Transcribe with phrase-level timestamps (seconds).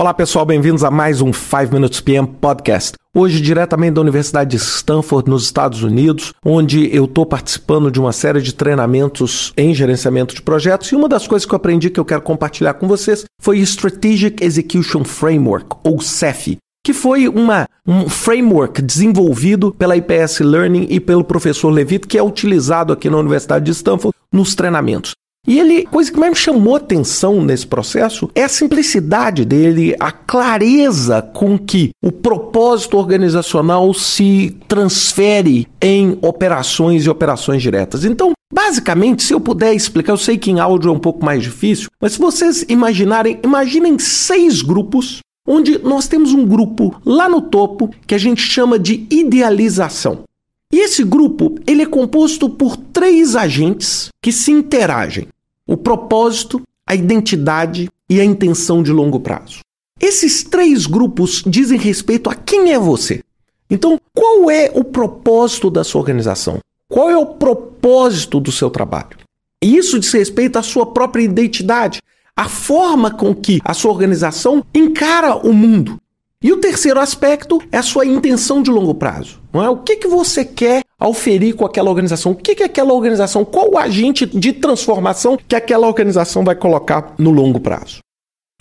[0.00, 2.94] Olá pessoal, bem-vindos a mais um 5 Minutes PM Podcast.
[3.14, 8.10] Hoje, diretamente da Universidade de Stanford, nos Estados Unidos, onde eu estou participando de uma
[8.10, 10.90] série de treinamentos em gerenciamento de projetos.
[10.90, 14.42] E uma das coisas que eu aprendi que eu quero compartilhar com vocês foi Strategic
[14.42, 21.22] Execution Framework, ou CEF, que foi uma, um framework desenvolvido pela IPS Learning e pelo
[21.22, 25.12] professor Levitt, que é utilizado aqui na Universidade de Stanford nos treinamentos.
[25.46, 30.12] E ele, coisa que mais me chamou atenção nesse processo é a simplicidade dele, a
[30.12, 38.04] clareza com que o propósito organizacional se transfere em operações e operações diretas.
[38.04, 41.42] Então, basicamente, se eu puder explicar, eu sei que em áudio é um pouco mais
[41.42, 47.40] difícil, mas se vocês imaginarem, imaginem seis grupos onde nós temos um grupo lá no
[47.40, 50.24] topo que a gente chama de idealização.
[50.72, 55.26] E esse grupo, ele é composto por três agentes que se interagem:
[55.70, 59.60] o propósito, a identidade e a intenção de longo prazo.
[60.00, 63.22] Esses três grupos dizem respeito a quem é você.
[63.70, 66.58] Então, qual é o propósito da sua organização?
[66.88, 69.16] Qual é o propósito do seu trabalho?
[69.62, 72.02] E isso diz respeito à sua própria identidade,
[72.34, 76.00] a forma com que a sua organização encara o mundo.
[76.42, 79.40] E o terceiro aspecto é a sua intenção de longo prazo.
[79.52, 79.68] Não é?
[79.68, 82.32] O que, que você quer auferir com aquela organização?
[82.32, 87.14] O que, que aquela organização, qual o agente de transformação que aquela organização vai colocar
[87.18, 88.00] no longo prazo?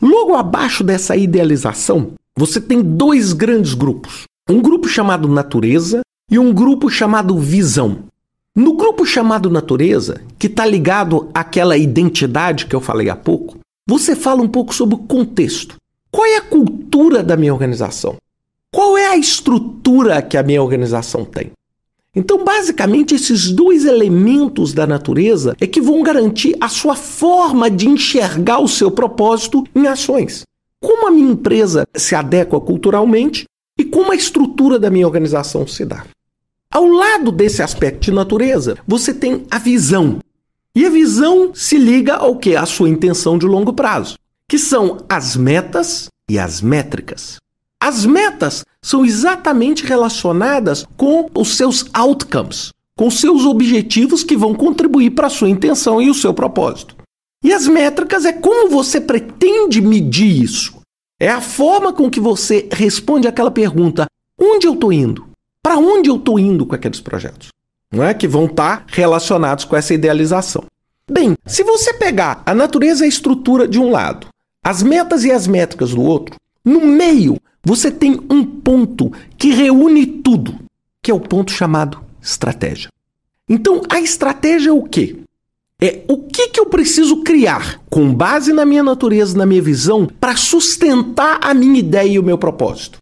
[0.02, 4.24] Logo abaixo dessa idealização, você tem dois grandes grupos.
[4.50, 6.00] Um grupo chamado natureza
[6.32, 8.04] e um grupo chamado visão.
[8.56, 14.16] No grupo chamado natureza, que está ligado àquela identidade que eu falei há pouco, você
[14.16, 15.76] fala um pouco sobre o contexto.
[16.12, 18.16] Qual é a cultura da minha organização?
[18.74, 21.52] Qual é a estrutura que a minha organização tem?
[22.20, 27.88] Então, basicamente, esses dois elementos da natureza é que vão garantir a sua forma de
[27.88, 30.44] enxergar o seu propósito em ações.
[30.82, 33.46] Como a minha empresa se adequa culturalmente
[33.80, 36.06] e como a estrutura da minha organização se dá.
[36.70, 40.20] Ao lado desse aspecto de natureza, você tem a visão.
[40.76, 42.54] E a visão se liga ao que?
[42.54, 44.18] A sua intenção de longo prazo
[44.50, 47.38] que são as metas e as métricas.
[47.90, 55.10] As metas são exatamente relacionadas com os seus outcomes, com seus objetivos que vão contribuir
[55.10, 56.96] para a sua intenção e o seu propósito.
[57.44, 60.78] E as métricas é como você pretende medir isso.
[61.20, 64.06] É a forma com que você responde aquela pergunta:
[64.40, 65.28] onde eu estou indo?
[65.60, 67.48] Para onde eu estou indo com aqueles projetos?
[67.92, 70.64] Não é que vão estar relacionados com essa idealização.
[71.12, 74.28] Bem, se você pegar a natureza e a estrutura de um lado
[74.64, 80.06] as metas e as métricas do outro, no meio você tem um ponto que reúne
[80.06, 80.56] tudo,
[81.02, 82.90] que é o ponto chamado estratégia.
[83.48, 85.18] Então, a estratégia é o quê?
[85.82, 90.06] É o que, que eu preciso criar com base na minha natureza, na minha visão,
[90.06, 93.00] para sustentar a minha ideia e o meu propósito.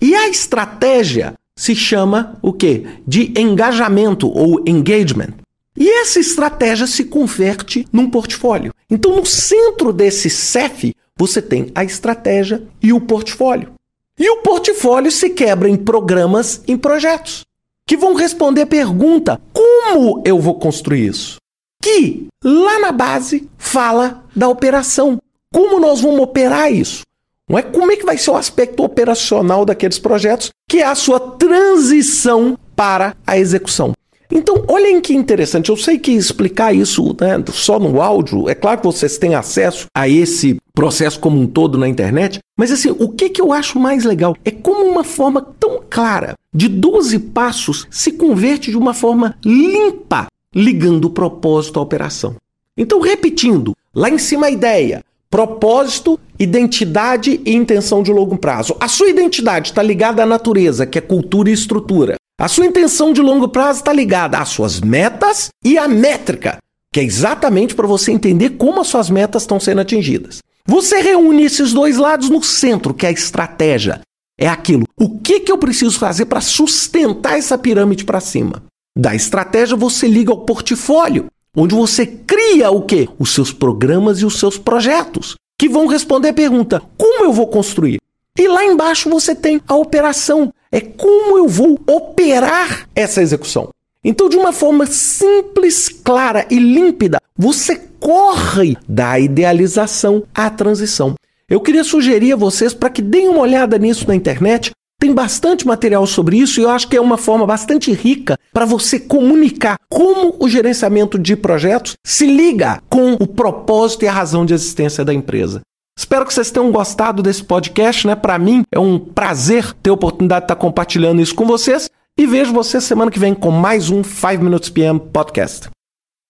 [0.00, 2.84] E a estratégia se chama o quê?
[3.06, 5.34] De engajamento ou engagement.
[5.76, 8.72] E essa estratégia se converte num portfólio.
[8.90, 13.75] Então, no centro desse CEF, você tem a estratégia e o portfólio.
[14.18, 17.44] E o portfólio se quebra em programas, em projetos,
[17.86, 21.36] que vão responder a pergunta: como eu vou construir isso?
[21.82, 25.18] Que lá na base fala da operação.
[25.52, 27.02] Como nós vamos operar isso?
[27.48, 30.94] Não é como é que vai ser o aspecto operacional daqueles projetos, que é a
[30.94, 33.92] sua transição para a execução.
[34.30, 35.70] Então, olhem que interessante.
[35.70, 39.86] Eu sei que explicar isso né, só no áudio, é claro que vocês têm acesso
[39.94, 43.78] a esse processo como um todo na internet, mas assim, o que, que eu acho
[43.78, 48.92] mais legal é como uma forma tão clara de 12 passos se converte de uma
[48.92, 52.36] forma limpa, ligando o propósito à operação.
[52.76, 58.76] Então, repetindo, lá em cima a ideia, propósito, identidade e intenção de longo prazo.
[58.78, 62.16] A sua identidade está ligada à natureza, que é cultura e estrutura.
[62.38, 66.58] A sua intenção de longo prazo está ligada às suas metas e à métrica,
[66.92, 70.40] que é exatamente para você entender como as suas metas estão sendo atingidas.
[70.66, 74.02] Você reúne esses dois lados no centro, que é a estratégia.
[74.38, 74.84] É aquilo.
[75.00, 78.62] O que, que eu preciso fazer para sustentar essa pirâmide para cima?
[78.94, 83.08] Da estratégia você liga ao portfólio, onde você cria o quê?
[83.18, 87.46] Os seus programas e os seus projetos, que vão responder a pergunta: como eu vou
[87.46, 87.98] construir?
[88.38, 90.52] E lá embaixo você tem a operação.
[90.70, 93.68] É como eu vou operar essa execução.
[94.04, 101.14] Então, de uma forma simples, clara e límpida, você corre da idealização à transição.
[101.48, 104.70] Eu queria sugerir a vocês para que deem uma olhada nisso na internet.
[104.98, 108.64] Tem bastante material sobre isso e eu acho que é uma forma bastante rica para
[108.64, 114.46] você comunicar como o gerenciamento de projetos se liga com o propósito e a razão
[114.46, 115.60] de existência da empresa.
[115.98, 118.14] Espero que vocês tenham gostado desse podcast, né?
[118.14, 121.88] Para mim é um prazer ter a oportunidade de estar compartilhando isso com vocês
[122.18, 125.68] e vejo vocês semana que vem com mais um 5 Minutes PM Podcast.